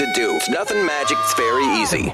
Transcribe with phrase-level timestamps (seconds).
[0.00, 0.34] To do.
[0.36, 2.10] It's nothing magic, it's very easy.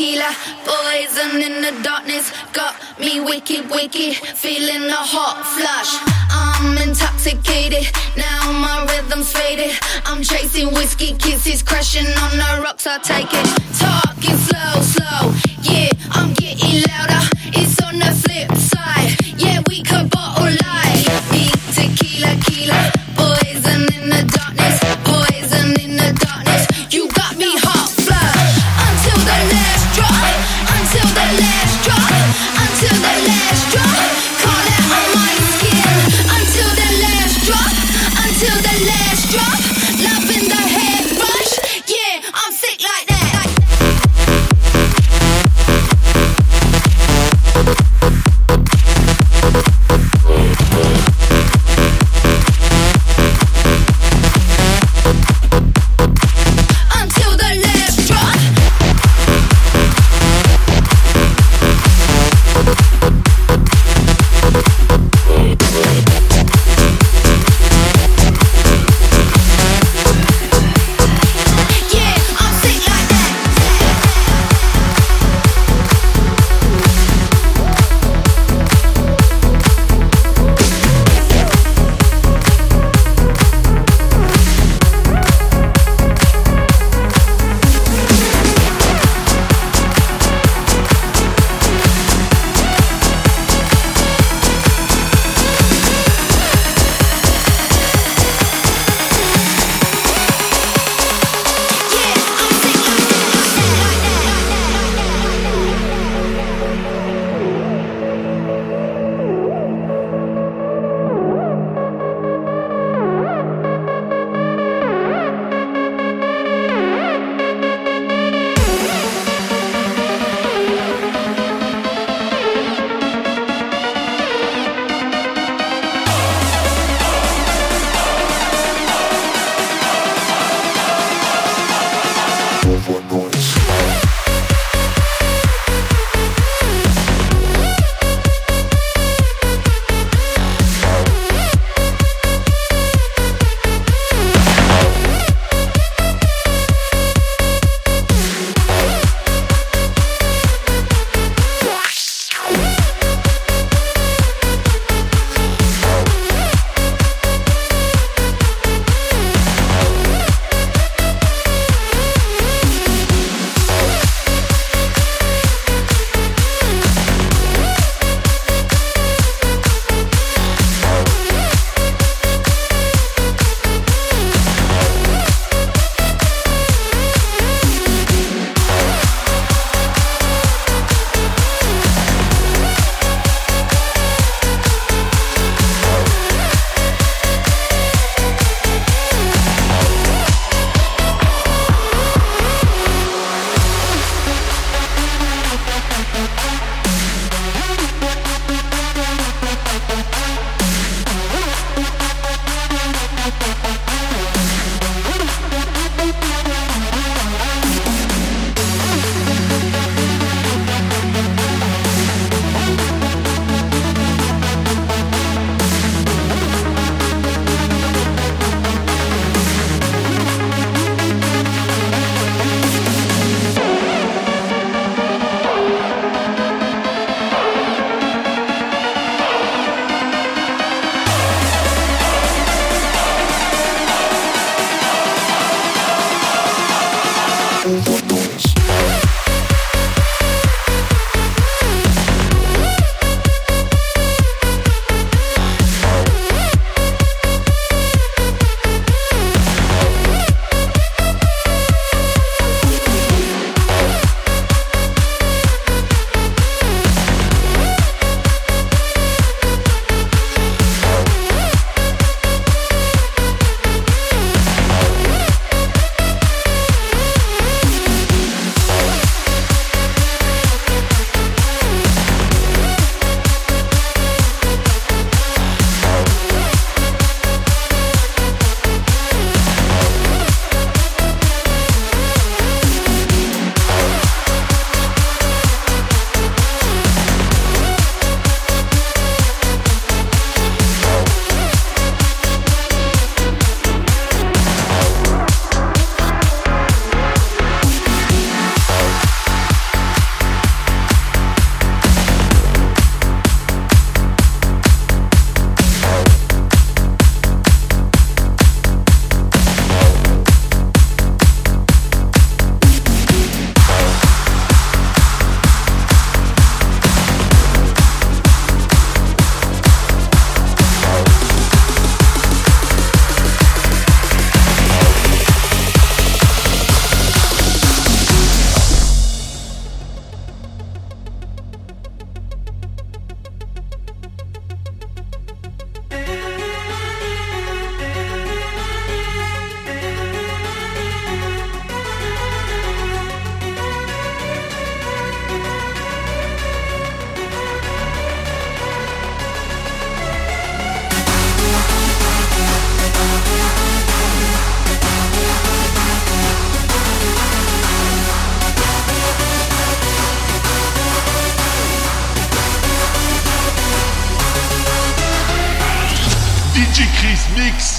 [0.00, 0.34] tequila.
[0.64, 4.14] Poison in the darkness got me wicked, wicked.
[4.16, 5.92] Feeling a hot flush.
[6.30, 7.84] I'm intoxicated.
[8.16, 9.72] Now my rhythm's faded.
[10.06, 12.86] I'm chasing whiskey kisses, crashing on the rocks.
[12.86, 13.46] I take it.
[13.78, 15.22] Talking slow, slow.
[15.62, 17.09] Yeah, I'm getting loud.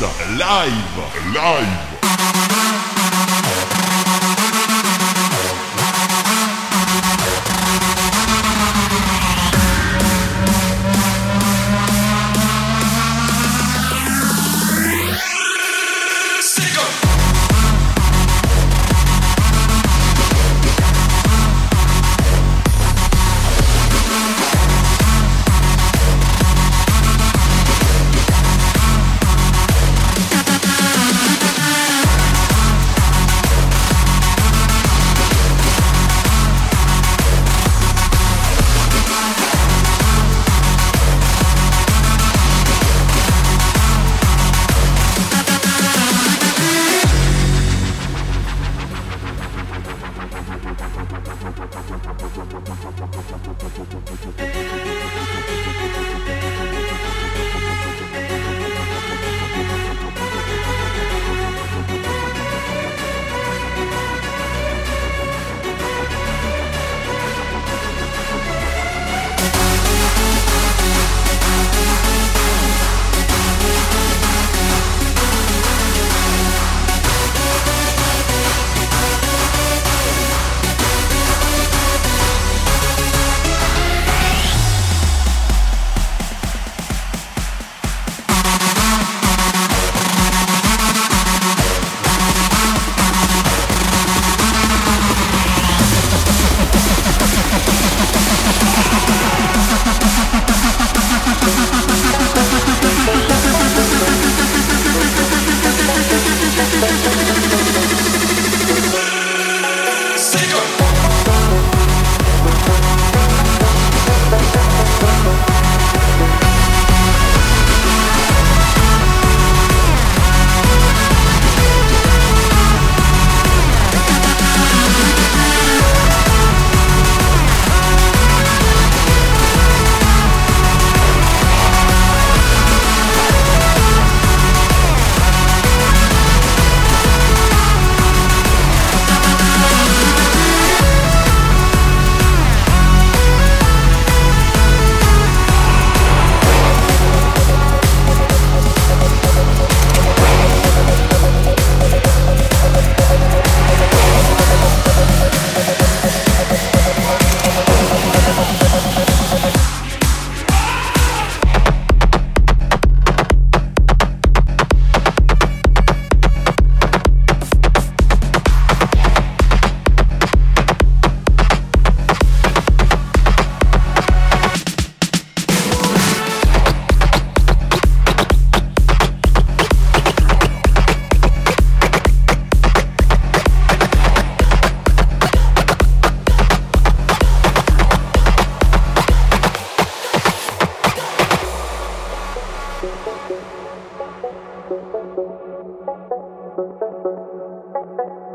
[0.01, 2.00] Mix live,